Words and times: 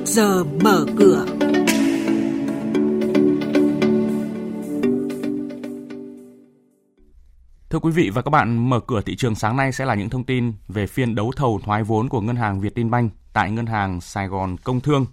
trước 0.00 0.06
giờ 0.06 0.44
mở 0.44 0.86
cửa. 0.96 1.26
Thưa 7.70 7.78
quý 7.78 7.90
vị 7.90 8.10
và 8.10 8.22
các 8.22 8.30
bạn, 8.30 8.70
mở 8.70 8.80
cửa 8.80 9.00
thị 9.00 9.16
trường 9.16 9.34
sáng 9.34 9.56
nay 9.56 9.72
sẽ 9.72 9.84
là 9.84 9.94
những 9.94 10.10
thông 10.10 10.24
tin 10.24 10.52
về 10.68 10.86
phiên 10.86 11.14
đấu 11.14 11.32
thầu 11.36 11.60
thoái 11.64 11.82
vốn 11.82 12.08
của 12.08 12.20
Ngân 12.20 12.36
hàng 12.36 12.60
Vietinbank 12.60 13.12
tại 13.32 13.50
Ngân 13.50 13.66
hàng 13.66 14.00
Sài 14.00 14.28
Gòn 14.28 14.56
Công 14.64 14.80
Thương. 14.80 15.06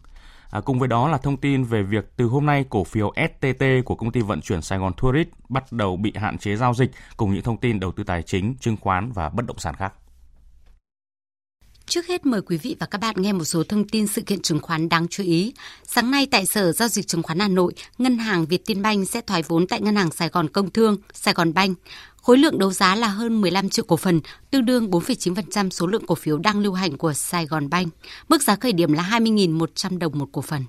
À, 0.50 0.62
cùng 0.62 0.80
với 0.80 0.88
đó 0.88 1.08
là 1.08 1.18
thông 1.18 1.38
tin 1.38 1.64
về 1.64 1.84
việc 1.84 2.12
từ 2.18 2.26
hôm 2.26 2.46
nay 2.46 2.66
cổ 2.70 2.84
phiếu 2.84 3.14
STT 3.16 3.64
của 3.86 3.96
công 3.96 4.12
ty 4.12 4.22
vận 4.22 4.42
chuyển 4.42 4.62
Sài 4.62 4.80
Gòn 4.80 4.94
Tourist 5.02 5.28
bắt 5.50 5.72
đầu 5.72 5.98
bị 5.98 6.14
hạn 6.16 6.38
chế 6.38 6.56
giao 6.56 6.74
dịch 6.74 6.92
cùng 7.18 7.34
những 7.34 7.44
thông 7.44 7.58
tin 7.58 7.80
đầu 7.80 7.92
tư 7.92 8.04
tài 8.04 8.24
chính, 8.24 8.56
chứng 8.60 8.78
khoán 8.78 9.12
và 9.12 9.30
bất 9.30 9.46
động 9.46 9.60
sản 9.60 9.76
khác. 9.76 9.94
Trước 11.90 12.08
hết 12.08 12.26
mời 12.26 12.42
quý 12.42 12.58
vị 12.58 12.76
và 12.80 12.86
các 12.86 13.02
bạn 13.02 13.16
nghe 13.18 13.34
một 13.34 13.44
số 13.44 13.64
thông 13.64 13.88
tin 13.88 14.08
sự 14.08 14.22
kiện 14.22 14.42
chứng 14.42 14.60
khoán 14.60 14.90
đáng 14.90 15.08
chú 15.08 15.24
ý. 15.24 15.54
Sáng 15.84 16.12
nay 16.12 16.28
tại 16.32 16.46
Sở 16.46 16.72
Giao 16.72 16.88
dịch 16.88 17.08
Chứng 17.08 17.24
khoán 17.24 17.40
Hà 17.40 17.48
Nội, 17.48 17.74
Ngân 17.98 18.18
hàng 18.18 18.46
Việt 18.46 18.66
Tiên 18.66 18.82
Banh 18.82 19.06
sẽ 19.06 19.22
thoái 19.22 19.44
vốn 19.48 19.68
tại 19.68 19.82
Ngân 19.82 19.96
hàng 19.96 20.12
Sài 20.12 20.30
Gòn 20.30 20.50
Công 20.50 20.70
Thương, 20.70 20.98
Sài 21.14 21.34
Gòn 21.34 21.54
Banh. 21.54 21.74
Khối 22.22 22.38
lượng 22.38 22.60
đấu 22.60 22.72
giá 22.72 22.96
là 22.96 23.08
hơn 23.08 23.42
15 23.42 23.70
triệu 23.70 23.86
cổ 23.86 23.98
phần, 23.98 24.22
tương 24.52 24.66
đương 24.66 24.90
4,9% 24.92 25.70
số 25.70 25.88
lượng 25.88 26.06
cổ 26.06 26.16
phiếu 26.16 26.38
đang 26.38 26.60
lưu 26.60 26.74
hành 26.74 26.98
của 26.98 27.14
Sài 27.14 27.46
Gòn 27.46 27.70
Banh. 27.70 27.88
Mức 28.30 28.44
giá 28.44 28.56
khởi 28.56 28.74
điểm 28.74 28.94
là 28.94 29.04
20.100 29.04 29.98
đồng 29.98 30.20
một 30.20 30.30
cổ 30.32 30.42
phần. 30.42 30.64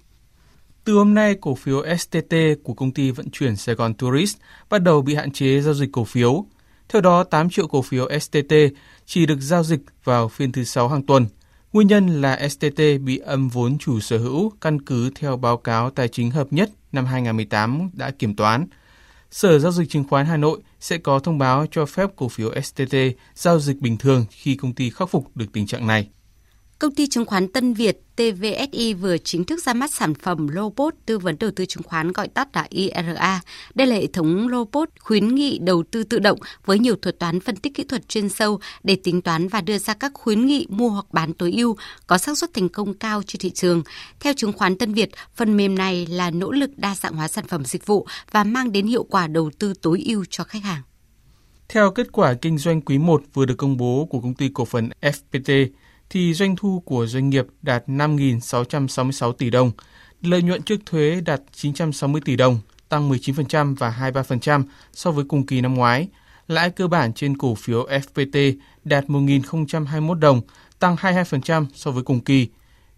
Từ 0.84 0.94
hôm 0.94 1.14
nay, 1.14 1.34
cổ 1.40 1.54
phiếu 1.54 1.84
STT 1.98 2.34
của 2.62 2.74
công 2.74 2.92
ty 2.92 3.10
vận 3.10 3.30
chuyển 3.30 3.56
Sài 3.56 3.74
Gòn 3.74 3.94
Tourist 3.94 4.36
bắt 4.70 4.78
đầu 4.78 5.02
bị 5.02 5.14
hạn 5.14 5.32
chế 5.32 5.60
giao 5.60 5.74
dịch 5.74 5.88
cổ 5.92 6.04
phiếu. 6.04 6.46
Theo 6.88 7.02
đó, 7.02 7.24
8 7.24 7.50
triệu 7.50 7.66
cổ 7.66 7.82
phiếu 7.82 8.08
STT 8.20 8.54
chỉ 9.06 9.26
được 9.26 9.40
giao 9.40 9.64
dịch 9.64 9.80
vào 10.04 10.28
phiên 10.28 10.52
thứ 10.52 10.64
sáu 10.64 10.88
hàng 10.88 11.06
tuần. 11.06 11.26
Nguyên 11.72 11.88
nhân 11.88 12.22
là 12.22 12.48
STT 12.48 12.80
bị 13.04 13.18
âm 13.18 13.48
vốn 13.48 13.78
chủ 13.78 14.00
sở 14.00 14.18
hữu 14.18 14.52
căn 14.60 14.82
cứ 14.82 15.10
theo 15.14 15.36
báo 15.36 15.56
cáo 15.56 15.90
tài 15.90 16.08
chính 16.08 16.30
hợp 16.30 16.46
nhất 16.50 16.70
năm 16.92 17.06
2018 17.06 17.90
đã 17.92 18.10
kiểm 18.10 18.36
toán. 18.36 18.66
Sở 19.30 19.58
Giao 19.58 19.72
dịch 19.72 19.90
Chứng 19.90 20.04
khoán 20.04 20.26
Hà 20.26 20.36
Nội 20.36 20.60
sẽ 20.80 20.98
có 20.98 21.18
thông 21.18 21.38
báo 21.38 21.66
cho 21.70 21.86
phép 21.86 22.10
cổ 22.16 22.28
phiếu 22.28 22.52
STT 22.62 22.96
giao 23.34 23.60
dịch 23.60 23.76
bình 23.80 23.96
thường 23.96 24.24
khi 24.30 24.54
công 24.56 24.74
ty 24.74 24.90
khắc 24.90 25.10
phục 25.10 25.36
được 25.36 25.46
tình 25.52 25.66
trạng 25.66 25.86
này. 25.86 26.08
Công 26.78 26.94
ty 26.94 27.06
chứng 27.06 27.24
khoán 27.24 27.48
Tân 27.48 27.74
Việt 27.74 28.00
TVSI 28.16 28.94
vừa 28.94 29.18
chính 29.18 29.44
thức 29.44 29.62
ra 29.62 29.74
mắt 29.74 29.92
sản 29.92 30.14
phẩm 30.14 30.46
robot 30.54 30.94
tư 31.06 31.18
vấn 31.18 31.36
đầu 31.40 31.50
tư 31.56 31.66
chứng 31.66 31.82
khoán 31.82 32.12
gọi 32.12 32.28
tắt 32.28 32.48
là 32.56 32.66
IRA. 32.70 33.40
Đây 33.74 33.86
là 33.86 33.96
hệ 33.96 34.06
thống 34.06 34.48
robot 34.50 34.88
khuyến 35.00 35.34
nghị 35.34 35.58
đầu 35.58 35.82
tư 35.90 36.04
tự 36.04 36.18
động 36.18 36.38
với 36.64 36.78
nhiều 36.78 36.96
thuật 36.96 37.18
toán 37.18 37.40
phân 37.40 37.56
tích 37.56 37.74
kỹ 37.74 37.84
thuật 37.84 38.08
chuyên 38.08 38.28
sâu 38.28 38.60
để 38.82 38.96
tính 39.04 39.22
toán 39.22 39.48
và 39.48 39.60
đưa 39.60 39.78
ra 39.78 39.94
các 39.94 40.12
khuyến 40.14 40.46
nghị 40.46 40.66
mua 40.70 40.88
hoặc 40.88 41.06
bán 41.12 41.34
tối 41.34 41.52
ưu, 41.52 41.76
có 42.06 42.18
xác 42.18 42.38
suất 42.38 42.54
thành 42.54 42.68
công 42.68 42.94
cao 42.94 43.22
trên 43.26 43.40
thị 43.40 43.50
trường. 43.50 43.82
Theo 44.20 44.32
chứng 44.36 44.52
khoán 44.52 44.78
Tân 44.78 44.94
Việt, 44.94 45.10
phần 45.34 45.56
mềm 45.56 45.74
này 45.74 46.06
là 46.06 46.30
nỗ 46.30 46.52
lực 46.52 46.70
đa 46.76 46.94
dạng 46.94 47.14
hóa 47.14 47.28
sản 47.28 47.46
phẩm 47.46 47.64
dịch 47.64 47.86
vụ 47.86 48.06
và 48.30 48.44
mang 48.44 48.72
đến 48.72 48.86
hiệu 48.86 49.04
quả 49.04 49.26
đầu 49.26 49.50
tư 49.58 49.74
tối 49.82 50.02
ưu 50.06 50.24
cho 50.30 50.44
khách 50.44 50.62
hàng. 50.62 50.82
Theo 51.68 51.90
kết 51.90 52.12
quả 52.12 52.34
kinh 52.34 52.58
doanh 52.58 52.80
quý 52.80 52.98
1 52.98 53.22
vừa 53.34 53.44
được 53.44 53.56
công 53.58 53.76
bố 53.76 54.06
của 54.10 54.20
công 54.20 54.34
ty 54.34 54.50
cổ 54.54 54.64
phần 54.64 54.88
FPT, 55.00 55.68
thì 56.10 56.34
doanh 56.34 56.56
thu 56.56 56.82
của 56.86 57.06
doanh 57.06 57.30
nghiệp 57.30 57.46
đạt 57.62 57.84
5.666 57.86 59.32
tỷ 59.32 59.50
đồng, 59.50 59.70
lợi 60.22 60.42
nhuận 60.42 60.62
trước 60.62 60.80
thuế 60.86 61.20
đạt 61.20 61.40
960 61.52 62.20
tỷ 62.24 62.36
đồng, 62.36 62.60
tăng 62.88 63.10
19% 63.10 63.74
và 63.76 64.12
23% 64.12 64.64
so 64.92 65.10
với 65.10 65.24
cùng 65.24 65.46
kỳ 65.46 65.60
năm 65.60 65.74
ngoái. 65.74 66.08
Lãi 66.48 66.70
cơ 66.70 66.88
bản 66.88 67.12
trên 67.12 67.36
cổ 67.36 67.54
phiếu 67.54 67.86
FPT 67.86 68.54
đạt 68.84 69.06
1.021 69.06 70.14
đồng, 70.14 70.40
tăng 70.78 70.96
22% 70.96 71.66
so 71.74 71.90
với 71.90 72.02
cùng 72.02 72.20
kỳ. 72.20 72.48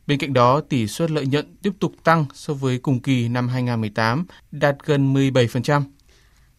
Bên 0.06 0.18
cạnh 0.18 0.32
đó, 0.32 0.60
tỷ 0.60 0.86
suất 0.86 1.10
lợi 1.10 1.26
nhuận 1.26 1.56
tiếp 1.62 1.72
tục 1.80 1.92
tăng 2.04 2.24
so 2.34 2.54
với 2.54 2.78
cùng 2.78 3.00
kỳ 3.00 3.28
năm 3.28 3.48
2018, 3.48 4.26
đạt 4.50 4.76
gần 4.84 5.14
17%. 5.14 5.82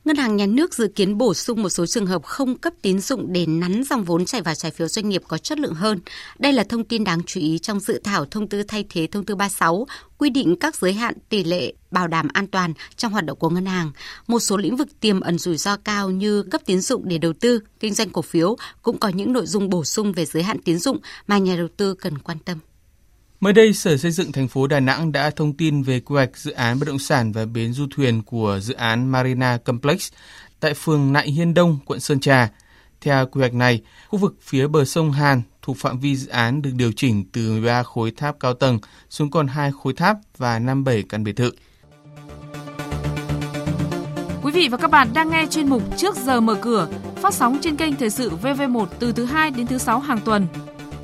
Ngân 0.06 0.16
hàng 0.16 0.38
Nhà 0.38 0.46
nước 0.46 0.74
dự 0.74 0.88
kiến 0.88 1.18
bổ 1.18 1.34
sung 1.34 1.64
một 1.64 1.70
số 1.70 1.86
trường 1.86 2.06
hợp 2.06 2.24
không 2.24 2.58
cấp 2.58 2.74
tín 2.82 3.00
dụng 3.00 3.34
để 3.34 3.46
nắn 3.46 3.84
dòng 3.84 4.04
vốn 4.04 4.26
chảy 4.26 4.42
vào 4.42 4.56
trái 4.56 4.72
phiếu 4.72 4.88
doanh 4.88 5.10
nghiệp 5.10 5.24
có 5.28 5.38
chất 5.38 5.60
lượng 5.60 5.74
hơn. 5.74 6.00
Đây 6.40 6.54
là 6.54 6.64
thông 6.64 6.84
tin 6.84 7.04
đáng 7.04 7.20
chú 7.26 7.40
ý 7.40 7.60
trong 7.60 7.80
dự 7.80 8.02
thảo 8.04 8.26
thông 8.26 8.48
tư 8.48 8.64
thay 8.64 8.86
thế 8.90 9.08
thông 9.12 9.26
tư 9.26 9.36
36 9.36 9.88
quy 10.18 10.30
định 10.30 10.56
các 10.60 10.76
giới 10.76 10.94
hạn 10.94 11.14
tỷ 11.30 11.44
lệ 11.44 11.74
bảo 11.92 12.08
đảm 12.08 12.28
an 12.34 12.48
toàn 12.48 12.74
trong 12.96 13.12
hoạt 13.12 13.26
động 13.26 13.38
của 13.38 13.50
ngân 13.50 13.66
hàng. 13.66 13.92
Một 14.28 14.40
số 14.40 14.58
lĩnh 14.58 14.76
vực 14.76 14.88
tiềm 15.00 15.20
ẩn 15.20 15.38
rủi 15.38 15.58
ro 15.58 15.78
cao 15.78 16.10
như 16.10 16.44
cấp 16.44 16.62
tín 16.66 16.82
dụng 16.82 17.08
để 17.08 17.18
đầu 17.18 17.34
tư, 17.34 17.60
kinh 17.80 17.94
doanh 17.94 18.10
cổ 18.10 18.22
phiếu 18.22 18.56
cũng 18.82 18.98
có 18.98 19.10
những 19.10 19.34
nội 19.34 19.46
dung 19.46 19.70
bổ 19.70 19.84
sung 19.84 20.12
về 20.12 20.26
giới 20.26 20.44
hạn 20.44 20.58
tín 20.66 20.80
dụng 20.80 21.00
mà 21.28 21.38
nhà 21.38 21.56
đầu 21.56 21.68
tư 21.78 21.94
cần 21.94 22.18
quan 22.18 22.38
tâm. 22.46 22.58
Mới 23.42 23.54
đây, 23.54 23.74
Sở 23.74 23.98
Xây 23.98 24.12
dựng 24.12 24.32
thành 24.32 24.48
phố 24.48 24.68
Đà 24.68 24.80
Nẵng 24.80 25.12
đã 25.12 25.30
thông 25.30 25.54
tin 25.54 25.84
về 25.84 26.00
quy 26.00 26.14
hoạch 26.14 26.38
dự 26.38 26.52
án 26.52 26.80
bất 26.80 26.88
động 26.88 27.00
sản 27.00 27.32
và 27.32 27.46
bến 27.46 27.74
du 27.74 27.88
thuyền 27.96 28.24
của 28.24 28.60
dự 28.62 28.74
án 28.74 29.12
Marina 29.12 29.58
Complex 29.58 30.12
tại 30.60 30.74
phường 30.74 31.14
Nại 31.14 31.32
Hiên 31.32 31.54
Đông, 31.54 31.80
quận 31.86 32.00
Sơn 32.00 32.20
Trà. 32.20 32.50
Theo 33.02 33.26
quy 33.26 33.40
hoạch 33.40 33.54
này, 33.54 33.82
khu 34.08 34.20
vực 34.20 34.36
phía 34.42 34.68
bờ 34.68 34.86
sông 34.86 35.12
Hàn 35.12 35.42
thuộc 35.62 35.78
phạm 35.78 36.00
vi 36.00 36.16
dự 36.16 36.28
án 36.28 36.62
được 36.62 36.72
điều 36.76 36.92
chỉnh 36.92 37.26
từ 37.32 37.52
13 37.52 37.84
khối 37.84 38.12
tháp 38.12 38.40
cao 38.40 38.54
tầng 38.54 38.80
xuống 39.10 39.32
còn 39.32 39.48
2 39.48 39.72
khối 39.84 39.94
tháp 39.94 40.18
và 40.38 40.60
57 40.60 41.04
căn 41.10 41.24
biệt 41.24 41.36
thự. 41.36 41.52
Quý 44.42 44.52
vị 44.52 44.68
và 44.68 44.78
các 44.78 44.92
bạn 44.92 45.08
đang 45.14 45.30
nghe 45.30 45.46
chuyên 45.50 45.70
mục 45.70 45.98
Trước 45.98 46.16
giờ 46.16 46.42
mở 46.42 46.56
cửa, 46.62 46.88
phát 47.16 47.34
sóng 47.34 47.58
trên 47.62 47.76
kênh 47.76 47.96
Thời 47.96 48.10
sự 48.10 48.32
VV1 48.42 48.86
từ 49.00 49.12
thứ 49.12 49.26
2 49.26 49.52
đến 49.52 49.68
thứ 49.68 49.78
6 49.78 50.00
hàng 50.00 50.20
tuần. 50.26 50.48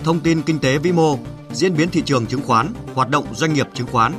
Thông 0.03 0.19
tin 0.19 0.41
kinh 0.41 0.59
tế 0.59 0.77
vĩ 0.77 0.91
mô, 0.91 1.17
diễn 1.57 1.77
biến 1.77 1.89
thị 1.89 2.01
trường 2.05 2.25
chứng 2.25 2.41
khoán, 2.41 2.73
hoạt 2.95 3.09
động 3.09 3.25
doanh 3.35 3.53
nghiệp 3.53 3.67
chứng 3.73 3.87
khoán. 3.87 4.13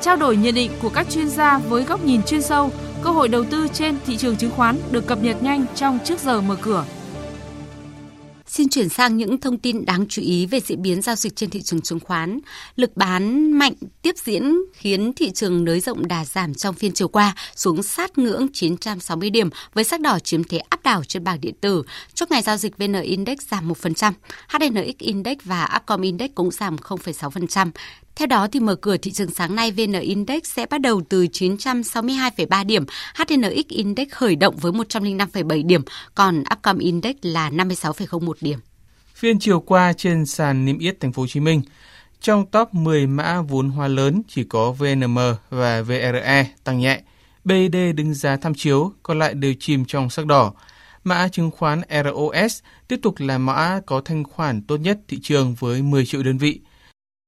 Trao 0.00 0.16
đổi 0.16 0.36
nhận 0.36 0.54
định 0.54 0.70
của 0.82 0.88
các 0.88 1.10
chuyên 1.10 1.28
gia 1.28 1.58
với 1.58 1.82
góc 1.84 2.04
nhìn 2.04 2.22
chuyên 2.22 2.42
sâu, 2.42 2.70
cơ 3.02 3.10
hội 3.10 3.28
đầu 3.28 3.44
tư 3.44 3.68
trên 3.72 3.96
thị 4.06 4.16
trường 4.16 4.36
chứng 4.36 4.50
khoán 4.50 4.78
được 4.90 5.06
cập 5.06 5.22
nhật 5.22 5.42
nhanh 5.42 5.64
trong 5.74 5.98
trước 6.04 6.20
giờ 6.20 6.40
mở 6.40 6.56
cửa. 6.60 6.84
Xin 8.52 8.68
chuyển 8.68 8.88
sang 8.88 9.16
những 9.16 9.40
thông 9.40 9.58
tin 9.58 9.84
đáng 9.84 10.06
chú 10.08 10.22
ý 10.22 10.46
về 10.46 10.60
diễn 10.60 10.82
biến 10.82 11.02
giao 11.02 11.16
dịch 11.16 11.36
trên 11.36 11.50
thị 11.50 11.62
trường 11.62 11.80
chứng 11.80 12.00
khoán. 12.00 12.40
Lực 12.76 12.96
bán 12.96 13.52
mạnh 13.52 13.72
tiếp 14.02 14.14
diễn 14.24 14.56
khiến 14.72 15.12
thị 15.16 15.30
trường 15.30 15.64
nới 15.64 15.80
rộng 15.80 16.08
đà 16.08 16.24
giảm 16.24 16.54
trong 16.54 16.74
phiên 16.74 16.92
chiều 16.92 17.08
qua 17.08 17.34
xuống 17.56 17.82
sát 17.82 18.18
ngưỡng 18.18 18.46
960 18.52 19.30
điểm 19.30 19.50
với 19.74 19.84
sắc 19.84 20.00
đỏ 20.00 20.18
chiếm 20.18 20.44
thế 20.44 20.58
áp 20.58 20.82
đảo 20.82 21.04
trên 21.04 21.24
bảng 21.24 21.40
điện 21.40 21.54
tử. 21.60 21.82
Chốt 22.14 22.30
ngày 22.30 22.42
giao 22.42 22.56
dịch 22.56 22.78
VN 22.78 23.00
Index 23.02 23.38
giảm 23.50 23.68
1%, 23.72 24.12
HNX 24.48 24.98
Index 24.98 25.36
và 25.44 25.68
Upcom 25.76 26.02
Index 26.02 26.30
cũng 26.34 26.50
giảm 26.50 26.76
0,6%. 26.76 27.70
Theo 28.16 28.26
đó 28.26 28.48
thì 28.52 28.60
mở 28.60 28.74
cửa 28.74 28.96
thị 28.96 29.10
trường 29.10 29.30
sáng 29.30 29.54
nay 29.54 29.72
VN 29.72 29.92
Index 29.92 30.42
sẽ 30.44 30.66
bắt 30.66 30.80
đầu 30.80 31.02
từ 31.08 31.26
962,3 31.26 32.66
điểm, 32.66 32.84
HNX 33.14 33.68
Index 33.68 34.08
khởi 34.10 34.36
động 34.36 34.56
với 34.56 34.72
105,7 34.72 35.66
điểm, 35.66 35.82
còn 36.14 36.44
Upcom 36.52 36.78
Index 36.78 37.16
là 37.22 37.50
56,01 37.50 38.32
điểm. 38.40 38.58
Phiên 39.14 39.38
chiều 39.38 39.60
qua 39.60 39.92
trên 39.92 40.26
sàn 40.26 40.64
niêm 40.64 40.78
yết 40.78 41.00
thành 41.00 41.12
phố 41.12 41.22
Hồ 41.22 41.26
Chí 41.26 41.40
Minh, 41.40 41.62
trong 42.20 42.46
top 42.46 42.74
10 42.74 43.06
mã 43.06 43.40
vốn 43.42 43.68
hóa 43.68 43.88
lớn 43.88 44.22
chỉ 44.28 44.44
có 44.44 44.72
VNM 44.72 45.18
và 45.50 45.82
VRE 45.82 46.50
tăng 46.64 46.78
nhẹ. 46.78 47.00
BID 47.44 47.76
đứng 47.94 48.14
giá 48.14 48.36
tham 48.36 48.54
chiếu, 48.54 48.92
còn 49.02 49.18
lại 49.18 49.34
đều 49.34 49.54
chìm 49.60 49.84
trong 49.84 50.10
sắc 50.10 50.26
đỏ. 50.26 50.52
Mã 51.04 51.28
chứng 51.28 51.50
khoán 51.50 51.80
ROS 52.04 52.58
tiếp 52.88 52.96
tục 53.02 53.14
là 53.18 53.38
mã 53.38 53.80
có 53.86 54.00
thanh 54.04 54.24
khoản 54.24 54.62
tốt 54.62 54.76
nhất 54.76 54.98
thị 55.08 55.18
trường 55.22 55.54
với 55.54 55.82
10 55.82 56.06
triệu 56.06 56.22
đơn 56.22 56.38
vị– 56.38 56.60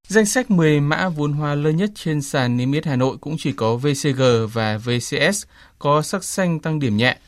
Danh 0.08 0.26
sách 0.26 0.50
10 0.50 0.80
mã 0.80 1.08
vốn 1.08 1.32
hóa 1.32 1.54
lớn 1.54 1.76
nhất 1.76 1.90
trên 1.94 2.22
sàn 2.22 2.56
niêm 2.56 2.72
yết 2.72 2.86
Hà 2.86 2.96
Nội 2.96 3.16
cũng 3.20 3.36
chỉ 3.38 3.52
có 3.52 3.76
VCG 3.76 4.22
và 4.52 4.78
VCS 4.78 5.44
có 5.78 6.02
sắc 6.02 6.24
xanh 6.24 6.60
tăng 6.60 6.78
điểm 6.78 6.96
nhẹ. 6.96 7.18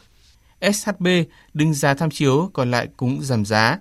SHB 0.73 1.07
đứng 1.55 1.75
giá 1.75 1.95
tham 1.95 2.11
chiếu 2.11 2.51
còn 2.53 2.71
lại 2.71 2.89
cũng 2.97 3.23
giảm 3.23 3.45
giá. 3.45 3.79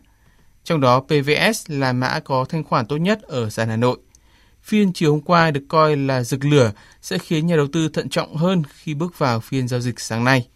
Trong 0.63 0.81
đó 0.81 0.99
PVS 0.99 1.63
là 1.67 1.93
mã 1.93 2.19
có 2.19 2.45
thanh 2.49 2.63
khoản 2.63 2.85
tốt 2.85 2.97
nhất 2.97 3.21
ở 3.21 3.49
sàn 3.49 3.69
Hà 3.69 3.75
Nội. 3.75 3.97
Phiên 4.63 4.93
chiều 4.93 5.11
hôm 5.11 5.21
qua 5.21 5.51
được 5.51 5.63
coi 5.69 5.95
là 5.95 6.23
rực 6.23 6.45
lửa 6.45 6.71
sẽ 7.01 7.17
khiến 7.17 7.47
nhà 7.47 7.55
đầu 7.55 7.67
tư 7.73 7.89
thận 7.89 8.09
trọng 8.09 8.35
hơn 8.35 8.63
khi 8.73 8.93
bước 8.93 9.19
vào 9.19 9.39
phiên 9.39 9.67
giao 9.67 9.79
dịch 9.79 9.99
sáng 9.99 10.23
nay. 10.23 10.47